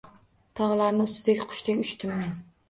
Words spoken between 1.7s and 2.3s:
uchdim